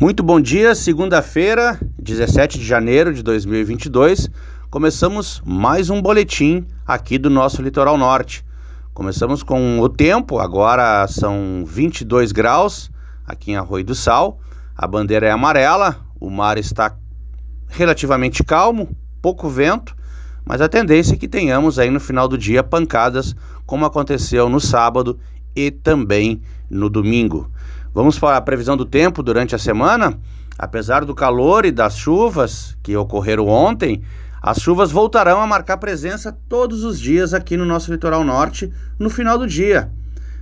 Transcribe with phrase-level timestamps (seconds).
[0.00, 4.30] Muito bom dia, segunda-feira, 17 de janeiro de 2022.
[4.70, 8.44] Começamos mais um boletim aqui do nosso litoral norte.
[8.94, 12.92] Começamos com o tempo, agora são 22 graus
[13.26, 14.38] aqui em Arroio do Sal.
[14.76, 16.96] A bandeira é amarela, o mar está
[17.66, 19.96] relativamente calmo, pouco vento,
[20.44, 23.34] mas a tendência é que tenhamos aí no final do dia pancadas,
[23.66, 25.18] como aconteceu no sábado
[25.56, 26.40] e também
[26.70, 27.50] no domingo.
[27.94, 30.18] Vamos para a previsão do tempo durante a semana.
[30.58, 34.02] Apesar do calor e das chuvas que ocorreram ontem,
[34.42, 39.08] as chuvas voltarão a marcar presença todos os dias aqui no nosso litoral norte no
[39.08, 39.90] final do dia.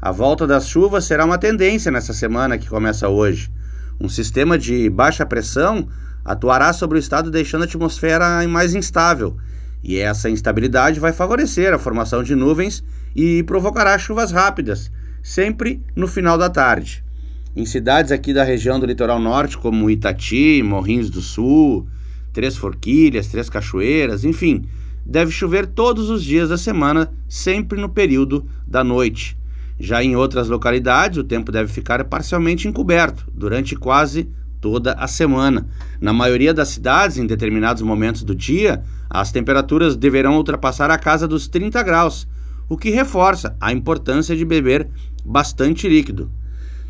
[0.00, 3.50] A volta das chuvas será uma tendência nessa semana que começa hoje.
[4.00, 5.88] Um sistema de baixa pressão
[6.24, 9.36] atuará sobre o estado, deixando a atmosfera mais instável,
[9.82, 14.90] e essa instabilidade vai favorecer a formação de nuvens e provocará chuvas rápidas,
[15.22, 17.04] sempre no final da tarde.
[17.54, 21.88] Em cidades aqui da região do litoral norte, como Itati, Morrinhos do Sul,
[22.32, 24.66] Três Forquilhas, Três Cachoeiras, enfim,
[25.04, 29.36] deve chover todos os dias da semana, sempre no período da noite.
[29.80, 34.28] Já em outras localidades, o tempo deve ficar parcialmente encoberto durante quase
[34.60, 35.66] toda a semana.
[36.00, 41.26] Na maioria das cidades, em determinados momentos do dia, as temperaturas deverão ultrapassar a casa
[41.26, 42.28] dos 30 graus,
[42.68, 44.88] o que reforça a importância de beber
[45.24, 46.30] bastante líquido.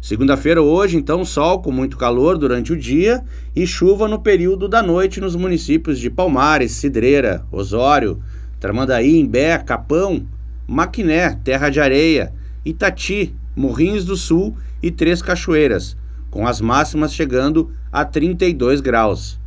[0.01, 3.23] Segunda-feira, hoje, então, sol com muito calor durante o dia
[3.55, 8.19] e chuva no período da noite nos municípios de Palmares, Cidreira, Osório,
[8.59, 10.27] Tramandaí, Imbé, Capão,
[10.67, 12.33] Maquiné, Terra de Areia,
[12.65, 15.98] Itati, Morrinhos do Sul e Três Cachoeiras,
[16.31, 19.39] com as máximas chegando a 32 graus.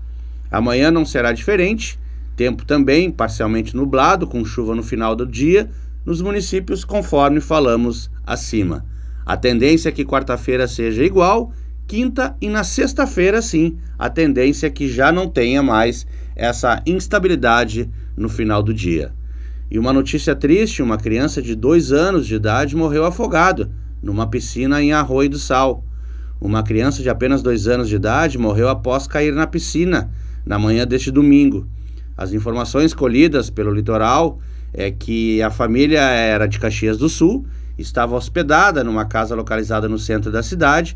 [0.51, 1.99] Amanhã não será diferente,
[2.35, 5.67] tempo também parcialmente nublado, com chuva no final do dia,
[6.05, 8.85] nos municípios conforme falamos acima.
[9.25, 11.51] A tendência é que quarta-feira seja igual,
[11.87, 17.89] quinta e na sexta-feira, sim, a tendência é que já não tenha mais essa instabilidade
[18.17, 19.13] no final do dia.
[19.69, 23.71] E uma notícia triste: uma criança de dois anos de idade morreu afogado
[24.01, 25.83] numa piscina em Arroio do Sal.
[26.39, 30.11] Uma criança de apenas dois anos de idade morreu após cair na piscina
[30.45, 31.65] na manhã deste domingo.
[32.17, 34.39] As informações colhidas pelo litoral
[34.73, 37.45] é que a família era de Caxias do Sul
[37.77, 40.95] estava hospedada numa casa localizada no centro da cidade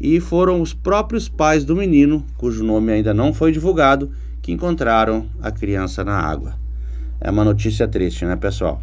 [0.00, 4.10] e foram os próprios pais do menino, cujo nome ainda não foi divulgado,
[4.42, 6.54] que encontraram a criança na água.
[7.20, 8.82] É uma notícia triste, né, pessoal?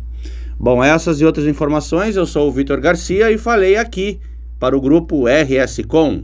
[0.59, 4.19] Bom, essas e outras informações, eu sou o Vitor Garcia e falei aqui
[4.59, 6.23] para o grupo RS Com.